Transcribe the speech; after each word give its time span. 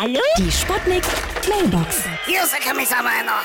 Hallo? 0.00 0.22
Die 0.38 0.50
Sputnik 0.50 1.04
Mailbox. 1.46 2.04
Hier 2.24 2.42
ist 2.42 2.54
der 2.54 2.60
Kommissar 2.62 3.02
Meiner. 3.02 3.42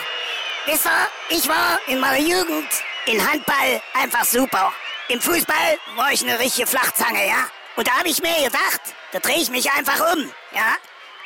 Wisst 0.65 0.85
ihr, 0.85 1.35
ich 1.35 1.45
war 1.49 1.77
in 1.87 1.99
meiner 1.99 2.17
Jugend 2.17 2.69
in 3.07 3.19
Handball 3.19 3.81
einfach 3.93 4.23
super. 4.23 4.71
Im 5.09 5.19
Fußball 5.19 5.77
war 5.97 6.13
ich 6.13 6.23
eine 6.23 6.39
richtige 6.39 6.65
Flachzange, 6.65 7.27
ja? 7.27 7.49
Und 7.75 7.85
da 7.85 7.91
habe 7.97 8.07
ich 8.07 8.21
mir 8.21 8.33
gedacht, 8.45 8.79
da 9.11 9.19
drehe 9.19 9.41
ich 9.41 9.49
mich 9.49 9.69
einfach 9.69 9.99
um, 10.13 10.31
ja? 10.53 10.77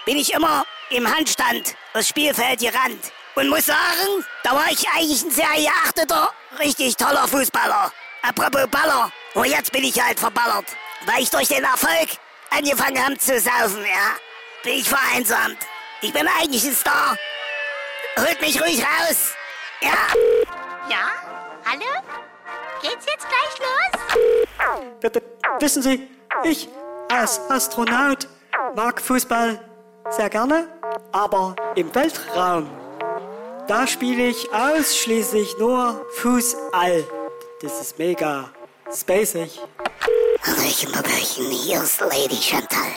Bin 0.04 0.18
ich 0.18 0.34
immer 0.34 0.66
im 0.90 1.08
Handstand 1.08 1.76
aufs 1.94 2.08
Spielfeld 2.08 2.62
gerannt. 2.62 3.12
Und 3.36 3.50
muss 3.50 3.68
sagen, 3.68 4.26
da 4.44 4.56
war 4.56 4.72
ich 4.72 4.90
eigentlich 4.90 5.22
ein 5.22 5.30
sehr 5.30 5.54
geachteter, 5.56 6.34
richtig 6.58 6.98
toller 6.98 7.28
Fußballer. 7.28 7.94
Apropos 8.24 8.68
Baller, 8.72 9.12
und 9.36 9.46
jetzt 9.46 9.72
bin 9.72 9.84
ich 9.84 10.04
halt 10.04 10.20
verballert. 10.20 10.66
Weil 11.06 11.22
ich 11.22 11.30
durch 11.30 11.50
den 11.50 11.66
Erfolg 11.66 12.18
angefangen 12.50 13.06
habe 13.06 13.18
zu 13.20 13.40
saufen, 13.40 13.86
ja? 13.86 14.16
Bin 14.64 14.74
ich 14.74 14.90
vereinsamt. 14.90 15.58
Ich 16.02 16.12
bin 16.12 16.28
eigentlich 16.28 16.66
ein 16.66 16.74
Star. 16.74 17.16
Holt 18.18 18.42
mich 18.42 18.62
ruhig 18.62 18.82
raus. 18.82 19.34
Ja? 19.82 19.94
Ja? 20.90 21.12
Hallo? 21.66 21.86
Geht's 22.82 23.06
jetzt 23.06 23.26
gleich 23.28 23.60
los? 23.60 24.82
Bitte, 25.00 25.22
wissen 25.60 25.82
Sie, 25.82 26.10
ich 26.44 26.68
als 27.10 27.40
Astronaut 27.50 28.28
mag 28.76 29.02
Fußball 29.02 29.60
sehr 30.10 30.30
gerne, 30.30 30.68
aber 31.14 31.56
im 31.76 31.94
Weltraum, 31.96 32.70
da 33.68 33.88
spiele 33.88 34.28
ich 34.28 34.54
ausschließlich 34.54 35.58
nur 35.58 36.06
Fußall. 36.16 37.06
Das 37.62 37.80
ist 37.80 37.98
mega 37.98 38.50
spacig. 38.94 39.60
Hallöchen, 40.46 40.94
Hallöchen, 40.96 41.50
hier 41.50 41.82
ist 41.82 42.02
Lady 42.02 42.42
Chantal. 42.42 42.92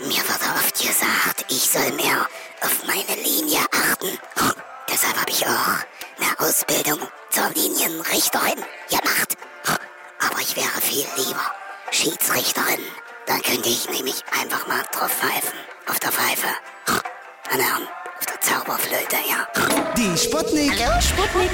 Mir 0.00 0.16
wird 0.16 0.40
oft 0.56 0.78
gesagt, 0.80 1.44
ich 1.50 1.70
soll 1.70 1.92
mehr 1.92 2.26
auf 2.62 2.86
meine 2.86 3.20
Linie 3.20 3.58
achten. 3.70 4.18
Deshalb 4.90 5.20
habe 5.20 5.30
ich 5.30 5.46
auch 5.46 5.84
eine 6.18 6.38
Ausbildung 6.48 7.00
zur 7.28 7.50
Linienrichterin 7.50 8.64
gemacht. 8.88 9.36
Aber 10.18 10.40
ich 10.40 10.56
wäre 10.56 10.80
viel 10.80 11.04
lieber 11.16 11.52
Schiedsrichterin. 11.90 12.80
Dann 13.26 13.42
könnte 13.42 13.68
ich 13.68 13.90
nämlich 13.90 14.24
einfach 14.40 14.66
mal 14.66 14.82
drauf 14.90 15.10
pfeifen. 15.10 15.58
Auf 15.86 16.00
der 16.00 16.12
Pfeife. 16.12 16.48
Meine 17.50 17.62
Herren, 17.62 17.88
auf 18.18 18.24
der 18.24 18.40
Zauberflöte, 18.40 19.16
ja. 19.28 19.46
Die 19.98 20.16
Sputnik. 20.16 20.72
Hallo, 20.82 20.98
Sputnik 21.02 21.50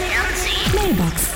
Mailbox. 0.73 1.36